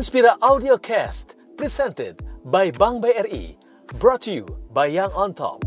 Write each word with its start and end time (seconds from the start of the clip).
Inspira 0.00 0.40
Audio 0.40 0.80
Cast 0.80 1.36
presented 1.60 2.24
by 2.40 2.72
Bank 2.72 3.04
BRI, 3.04 3.60
brought 4.00 4.24
to 4.24 4.32
you 4.32 4.48
by 4.72 4.88
Young 4.88 5.12
on 5.12 5.36
Top. 5.36 5.60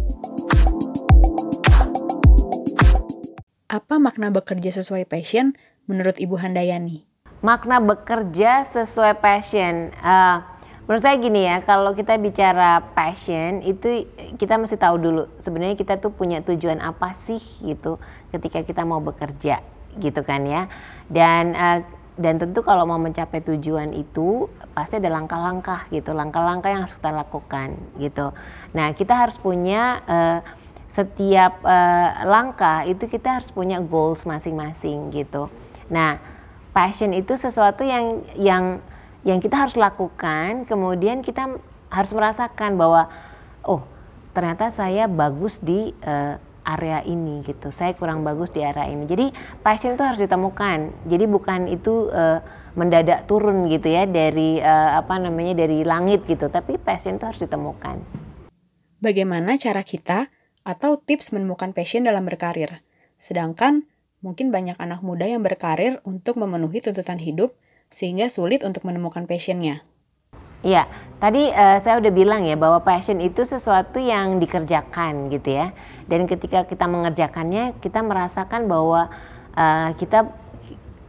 Apa 3.69 4.01
makna 4.01 4.33
bekerja 4.33 4.73
sesuai 4.73 5.05
passion 5.05 5.53
menurut 5.85 6.17
Ibu 6.17 6.41
Handayani? 6.41 7.05
Makna 7.45 7.77
bekerja 7.77 8.65
sesuai 8.73 9.21
passion. 9.21 9.93
Uh, 10.01 10.41
menurut 10.89 11.05
saya 11.05 11.21
gini 11.21 11.45
ya, 11.45 11.61
kalau 11.61 11.93
kita 11.93 12.17
bicara 12.17 12.81
passion 12.97 13.61
itu 13.61 14.09
kita 14.41 14.57
mesti 14.57 14.81
tahu 14.81 14.97
dulu 14.97 15.29
sebenarnya 15.37 15.77
kita 15.77 16.01
tuh 16.01 16.09
punya 16.09 16.41
tujuan 16.41 16.81
apa 16.81 17.13
sih 17.13 17.37
gitu 17.61 18.01
ketika 18.33 18.65
kita 18.65 18.81
mau 18.81 18.97
bekerja 18.97 19.61
gitu 20.01 20.25
kan 20.25 20.41
ya. 20.49 20.73
Dan 21.05 21.53
uh, 21.53 22.01
dan 22.13 22.37
tentu 22.37 22.61
kalau 22.61 22.85
mau 22.85 23.01
mencapai 23.01 23.41
tujuan 23.41 23.89
itu 23.89 24.45
pasti 24.77 25.01
ada 25.01 25.09
langkah-langkah 25.09 25.89
gitu 25.89 26.13
langkah-langkah 26.13 26.69
yang 26.69 26.85
harus 26.85 26.93
kita 26.93 27.09
lakukan 27.09 27.73
gitu. 27.97 28.29
Nah 28.77 28.93
kita 28.93 29.17
harus 29.17 29.41
punya 29.41 30.01
uh, 30.05 30.39
setiap 30.85 31.65
uh, 31.65 32.21
langkah 32.29 32.85
itu 32.85 33.09
kita 33.09 33.41
harus 33.41 33.49
punya 33.49 33.81
goals 33.81 34.29
masing-masing 34.29 35.09
gitu. 35.09 35.49
Nah 35.89 36.21
passion 36.69 37.17
itu 37.17 37.33
sesuatu 37.33 37.81
yang 37.81 38.21
yang 38.37 38.63
yang 39.25 39.41
kita 39.41 39.57
harus 39.65 39.73
lakukan 39.73 40.69
kemudian 40.69 41.25
kita 41.25 41.57
harus 41.89 42.11
merasakan 42.13 42.77
bahwa 42.77 43.09
oh 43.65 43.81
ternyata 44.37 44.69
saya 44.69 45.09
bagus 45.09 45.57
di 45.57 45.97
uh, 46.05 46.37
area 46.63 47.03
ini 47.03 47.43
gitu. 47.43 47.69
Saya 47.69 47.93
kurang 47.95 48.23
bagus 48.23 48.49
di 48.51 48.63
area 48.63 48.87
ini. 48.89 49.03
Jadi 49.05 49.29
passion 49.61 49.95
itu 49.95 50.03
harus 50.03 50.19
ditemukan. 50.19 51.07
Jadi 51.07 51.25
bukan 51.27 51.67
itu 51.69 52.09
uh, 52.09 52.39
mendadak 52.73 53.29
turun 53.29 53.69
gitu 53.69 53.91
ya 53.93 54.09
dari 54.09 54.57
uh, 54.57 54.97
apa 54.97 55.21
namanya 55.21 55.63
dari 55.63 55.85
langit 55.85 56.25
gitu, 56.25 56.49
tapi 56.49 56.81
passion 56.81 57.21
itu 57.21 57.25
harus 57.27 57.41
ditemukan. 57.43 58.01
Bagaimana 59.03 59.59
cara 59.59 59.83
kita 59.83 60.31
atau 60.63 60.95
tips 60.95 61.35
menemukan 61.35 61.75
passion 61.75 62.07
dalam 62.07 62.23
berkarir? 62.25 62.81
Sedangkan 63.19 63.85
mungkin 64.23 64.49
banyak 64.49 64.79
anak 64.79 65.03
muda 65.03 65.27
yang 65.27 65.43
berkarir 65.43 65.99
untuk 66.07 66.39
memenuhi 66.39 66.79
tuntutan 66.79 67.19
hidup 67.19 67.53
sehingga 67.91 68.31
sulit 68.31 68.65
untuk 68.65 68.87
menemukan 68.87 69.27
passionnya. 69.29 69.85
Iya, 70.63 70.87
tadi 71.19 71.51
uh, 71.51 71.77
saya 71.83 71.99
udah 71.99 72.13
bilang 72.15 72.47
ya 72.47 72.55
bahwa 72.55 72.79
passion 72.79 73.19
itu 73.19 73.43
sesuatu 73.43 73.99
yang 73.99 74.39
dikerjakan 74.39 75.27
gitu 75.27 75.59
ya. 75.59 75.75
Dan 76.07 76.23
ketika 76.23 76.63
kita 76.63 76.87
mengerjakannya, 76.87 77.75
kita 77.83 77.99
merasakan 77.99 78.71
bahwa 78.71 79.11
uh, 79.59 79.91
kita 79.99 80.31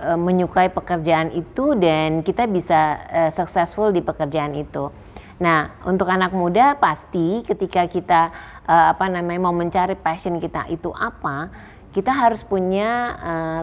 uh, 0.03 0.19
menyukai 0.19 0.75
pekerjaan 0.75 1.31
itu 1.31 1.79
dan 1.79 2.27
kita 2.27 2.51
bisa 2.51 2.99
uh, 3.07 3.31
successful 3.31 3.95
di 3.95 4.03
pekerjaan 4.03 4.59
itu. 4.59 4.91
Nah, 5.39 5.71
untuk 5.87 6.11
anak 6.11 6.35
muda 6.35 6.75
pasti 6.83 7.47
ketika 7.47 7.87
kita 7.87 8.35
uh, 8.67 8.91
apa 8.91 9.07
namanya 9.07 9.39
mau 9.39 9.55
mencari 9.55 9.95
passion 9.95 10.43
kita 10.43 10.67
itu 10.67 10.91
apa, 10.91 11.55
kita 11.95 12.11
harus 12.11 12.43
punya 12.43 12.91
uh, 13.23 13.63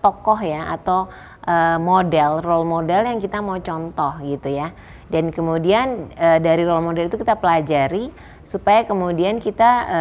tokoh 0.00 0.40
ya 0.40 0.72
atau 0.72 1.12
uh, 1.44 1.76
model, 1.76 2.40
role 2.40 2.64
model 2.64 3.04
yang 3.04 3.20
kita 3.20 3.44
mau 3.44 3.60
contoh 3.60 4.16
gitu 4.24 4.48
ya 4.48 4.72
dan 5.06 5.30
kemudian 5.30 6.10
e, 6.14 6.42
dari 6.42 6.66
role 6.66 6.82
model 6.82 7.06
itu 7.06 7.18
kita 7.18 7.38
pelajari 7.38 8.10
supaya 8.42 8.82
kemudian 8.86 9.38
kita 9.38 9.70
e, 9.86 10.00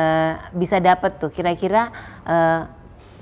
bisa 0.58 0.82
dapat 0.82 1.22
tuh 1.22 1.30
kira-kira 1.30 1.94
e, 2.26 2.38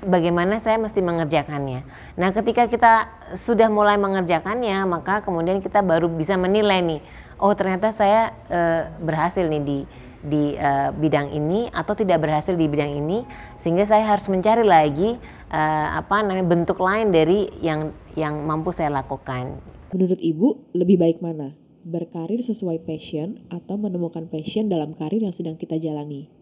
bagaimana 0.04 0.60
saya 0.60 0.76
mesti 0.76 1.00
mengerjakannya. 1.00 1.80
Nah, 2.20 2.28
ketika 2.32 2.68
kita 2.68 2.92
sudah 3.36 3.72
mulai 3.72 3.96
mengerjakannya, 3.96 4.84
maka 4.84 5.24
kemudian 5.24 5.64
kita 5.64 5.80
baru 5.80 6.12
bisa 6.12 6.36
menilai 6.36 6.84
nih, 6.84 7.00
oh 7.40 7.56
ternyata 7.56 7.92
saya 7.92 8.32
e, 8.48 8.60
berhasil 9.00 9.44
nih 9.44 9.62
di 9.64 9.78
di 10.24 10.56
uh, 10.56 10.88
bidang 10.96 11.36
ini 11.36 11.68
atau 11.68 11.92
tidak 11.92 12.24
berhasil 12.24 12.56
di 12.56 12.64
bidang 12.64 12.96
ini 12.96 13.28
sehingga 13.60 13.84
saya 13.84 14.08
harus 14.08 14.24
mencari 14.32 14.64
lagi 14.64 15.20
uh, 15.52 15.88
apa 16.00 16.24
namanya 16.24 16.48
bentuk 16.48 16.80
lain 16.80 17.12
dari 17.12 17.52
yang 17.60 17.92
yang 18.16 18.40
mampu 18.40 18.72
saya 18.72 18.88
lakukan. 18.88 19.60
Menurut 19.92 20.18
Ibu 20.18 20.72
lebih 20.72 20.96
baik 20.96 21.18
mana? 21.20 21.63
Berkarir 21.84 22.40
sesuai 22.40 22.80
passion 22.88 23.44
atau 23.52 23.76
menemukan 23.76 24.24
passion 24.32 24.72
dalam 24.72 24.96
karir 24.96 25.20
yang 25.20 25.36
sedang 25.36 25.60
kita 25.60 25.76
jalani? 25.76 26.32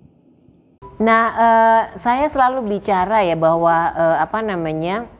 Nah, 1.03 1.25
uh, 1.34 1.82
saya 1.98 2.30
selalu 2.30 2.78
bicara 2.78 3.26
ya 3.26 3.34
bahwa 3.34 3.91
uh, 3.91 4.16
apa 4.22 4.38
namanya, 4.38 5.10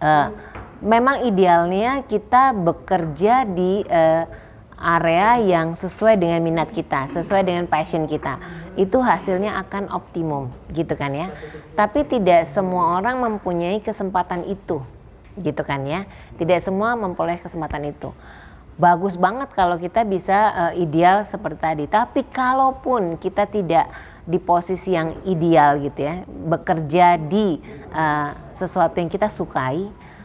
uh, 0.00 0.32
memang 0.80 1.28
idealnya 1.28 2.08
kita 2.08 2.56
bekerja 2.56 3.44
di 3.44 3.84
uh, 3.84 4.24
area 4.80 5.44
yang 5.44 5.76
sesuai 5.76 6.16
dengan 6.16 6.40
minat 6.40 6.72
kita, 6.72 7.12
sesuai 7.12 7.44
dengan 7.44 7.68
passion 7.68 8.08
kita. 8.08 8.40
Itu 8.80 9.04
hasilnya 9.04 9.60
akan 9.68 9.92
optimum, 9.92 10.48
gitu 10.72 10.96
kan 10.96 11.12
ya. 11.12 11.28
Tapi 11.76 12.08
tidak 12.08 12.48
semua 12.48 12.96
orang 12.96 13.20
mempunyai 13.20 13.84
kesempatan 13.84 14.48
itu, 14.48 14.80
gitu 15.36 15.62
kan 15.68 15.84
ya. 15.84 16.08
Tidak 16.40 16.64
semua 16.64 16.96
memperoleh 16.96 17.44
kesempatan 17.44 17.92
itu 17.92 18.08
bagus 18.74 19.14
banget 19.14 19.50
kalau 19.54 19.78
kita 19.78 20.02
bisa 20.02 20.50
uh, 20.50 20.72
ideal 20.74 21.22
seperti 21.22 21.58
tadi. 21.60 21.84
Tapi 21.86 22.26
kalaupun 22.26 23.16
kita 23.18 23.46
tidak 23.46 23.86
di 24.24 24.40
posisi 24.40 24.96
yang 24.96 25.12
ideal 25.28 25.78
gitu 25.84 26.00
ya, 26.00 26.24
bekerja 26.24 27.20
di 27.20 27.60
uh, 27.92 28.32
sesuatu 28.56 28.96
yang 28.96 29.12
kita 29.12 29.28
sukai, 29.28 29.84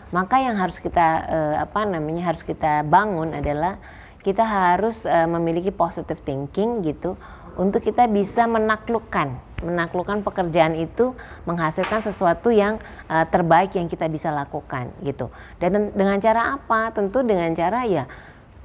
maka 0.09 0.39
yang 0.41 0.55
harus 0.57 0.79
kita 0.79 1.07
uh, 1.27 1.55
apa 1.61 1.85
namanya 1.85 2.31
harus 2.31 2.41
kita 2.41 2.81
bangun 2.87 3.35
adalah 3.35 3.77
kita 4.23 4.41
harus 4.41 5.05
uh, 5.05 5.27
memiliki 5.27 5.69
positive 5.69 6.19
thinking 6.23 6.81
gitu 6.83 7.19
untuk 7.59 7.83
kita 7.83 8.07
bisa 8.07 8.47
menaklukkan 8.47 9.35
menaklukkan 9.59 10.23
pekerjaan 10.23 10.71
itu 10.79 11.11
menghasilkan 11.43 11.99
sesuatu 11.99 12.47
yang 12.47 12.79
uh, 13.11 13.27
terbaik 13.27 13.75
yang 13.75 13.91
kita 13.91 14.07
bisa 14.07 14.31
lakukan 14.31 14.87
gitu. 15.03 15.27
Dan 15.59 15.91
dengan 15.91 16.16
cara 16.23 16.55
apa? 16.55 16.95
Tentu 16.95 17.19
dengan 17.27 17.51
cara 17.51 17.83
ya 17.83 18.07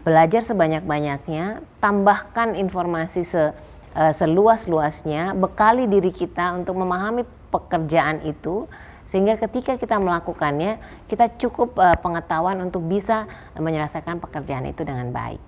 belajar 0.05 0.45
sebanyak-banyaknya, 0.45 1.65
tambahkan 1.81 2.55
informasi 2.61 3.25
se, 3.25 3.41
uh, 3.41 4.13
seluas-luasnya, 4.13 5.33
bekali 5.33 5.89
diri 5.89 6.13
kita 6.13 6.53
untuk 6.55 6.77
memahami 6.77 7.25
pekerjaan 7.49 8.21
itu 8.29 8.69
sehingga 9.05 9.37
ketika 9.37 9.77
kita 9.77 10.01
melakukannya 10.01 10.81
kita 11.09 11.33
cukup 11.41 11.77
uh, 11.81 11.97
pengetahuan 12.01 12.61
untuk 12.61 12.85
bisa 12.85 13.25
menyelesaikan 13.57 14.21
pekerjaan 14.21 14.69
itu 14.69 14.85
dengan 14.85 15.09
baik. 15.09 15.41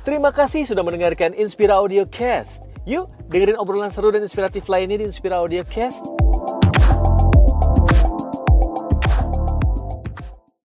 Terima 0.00 0.32
kasih 0.32 0.64
sudah 0.64 0.84
mendengarkan 0.84 1.36
Inspira 1.36 1.80
Audio 1.80 2.08
Cast. 2.08 2.68
Yuk 2.88 3.08
dengerin 3.28 3.60
obrolan 3.60 3.92
seru 3.92 4.08
dan 4.08 4.24
inspiratif 4.24 4.68
lainnya 4.68 5.00
di 5.00 5.06
Inspira 5.08 5.38
Audio 5.38 5.60
Cast. 5.68 6.19